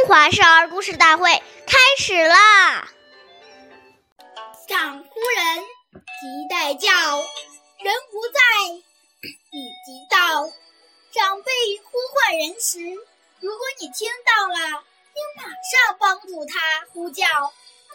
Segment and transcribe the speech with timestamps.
[0.00, 1.30] 中华少儿故事大会
[1.66, 2.88] 开始啦！
[4.66, 8.40] 长夫人急待叫，人不在，
[8.72, 10.50] 雨即到。
[11.12, 11.52] 长辈
[11.84, 12.80] 呼唤人时，
[13.40, 14.82] 如果你听到了，
[15.12, 16.58] 应马上帮助他
[16.94, 17.26] 呼叫；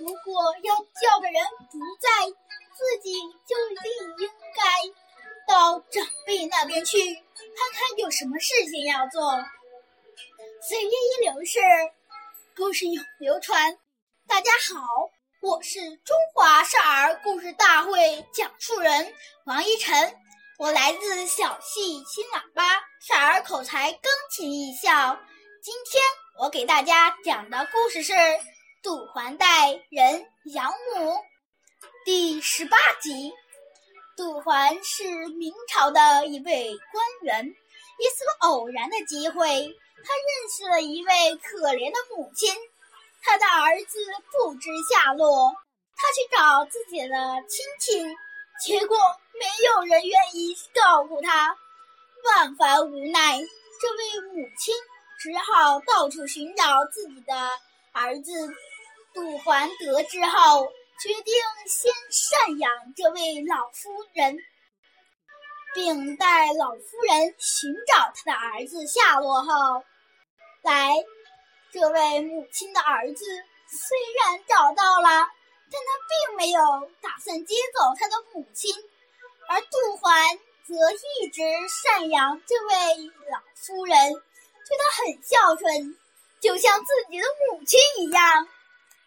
[0.00, 1.40] 如果要叫的人
[1.70, 2.26] 不在，
[2.74, 3.12] 自己
[3.46, 9.22] 就理应该到长辈那边去，看看有什么事情要做。
[10.68, 11.58] 岁月一流逝，
[12.54, 13.76] 故事永流传。
[14.28, 19.12] 大家好，我是中华少儿故事大会讲述人
[19.44, 20.16] 王一晨，
[20.58, 25.18] 我来自小戏新喇叭少儿口才钢琴艺校。
[25.64, 26.00] 今天
[26.38, 28.12] 我给大家讲的故事是
[28.84, 31.10] 《杜环带人养母》
[32.04, 33.32] 第十八集。
[34.16, 37.52] 杜环是明朝的一位官员，
[37.98, 39.76] 一次偶然的机会。
[40.04, 42.52] 他认识了一位可怜的母亲，
[43.22, 43.98] 他的儿子
[44.32, 45.54] 不知下落，
[45.96, 47.16] 他去找自己的
[47.48, 48.04] 亲戚，
[48.64, 48.96] 结果
[49.34, 51.56] 没有人愿意照顾他，
[52.24, 53.38] 万般无奈，
[53.80, 54.74] 这位母亲
[55.20, 57.34] 只好到处寻找自己的
[57.92, 58.32] 儿子。
[59.14, 60.66] 杜环得知后，
[61.00, 61.34] 决定
[61.68, 64.36] 先赡养这位老夫人，
[65.74, 69.82] 并带老夫人寻找他的儿子下落后。
[70.62, 70.94] 来，
[71.72, 73.24] 这位母亲的儿子
[73.68, 75.08] 虽然找到了，
[75.70, 76.60] 但他并没有
[77.00, 78.74] 打算接走他的母亲，
[79.48, 84.12] 而杜环则一直赡养这位老夫人，
[84.68, 85.96] 对他很孝顺，
[86.40, 88.48] 就像自己的母亲一样。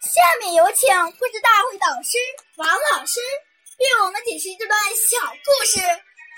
[0.00, 2.18] 下面有请故事大会导师
[2.56, 3.20] 王老师
[3.78, 5.80] 为我们解释这段小故事，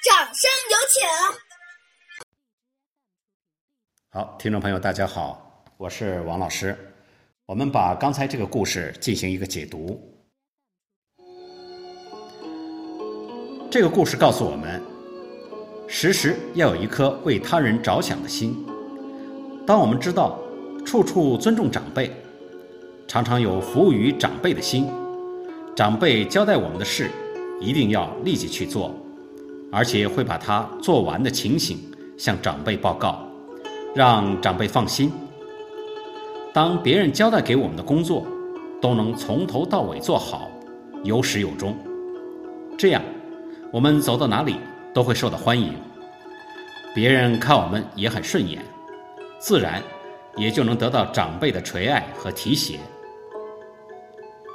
[0.07, 1.03] 掌声有请。
[4.11, 6.79] 好，听众朋友，大家好，我是王老师。
[7.45, 10.01] 我们把刚才这个故事进行一个解读。
[13.69, 14.81] 这个故事告诉我们，
[15.89, 18.65] 时时要有一颗为他人着想的心。
[19.67, 20.39] 当我们知道
[20.87, 22.13] 处处尊重长辈，
[23.09, 24.89] 常常有服务于长辈的心，
[25.75, 27.11] 长辈交代我们的事，
[27.61, 28.95] 一定要立即去做，
[29.71, 31.79] 而且会把他做完的情形
[32.17, 33.23] 向长辈报告。
[33.95, 35.11] 让长辈放心。
[36.53, 38.27] 当别人交代给我们的工作，
[38.79, 40.51] 都能从头到尾做好，
[41.03, 41.75] 有始有终，
[42.77, 43.03] 这样
[43.73, 44.57] 我们走到哪里
[44.93, 45.73] 都会受到欢迎，
[46.95, 48.63] 别人看我们也很顺眼，
[49.39, 49.83] 自然
[50.37, 52.79] 也就能得到长辈的垂爱和提携。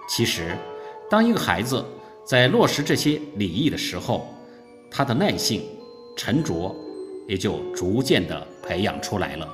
[0.07, 0.55] 其实，
[1.09, 1.83] 当一个孩子
[2.23, 4.31] 在落实这些礼仪的时候，
[4.91, 5.63] 他的耐性、
[6.15, 6.75] 沉着。
[7.27, 9.47] 也就逐渐的培养出来了。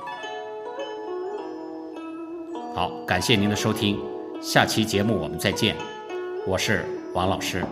[2.74, 4.00] 好，感谢您的收听，
[4.40, 5.76] 下期节目我们再见，
[6.44, 6.84] 我是
[7.14, 7.62] 王老师。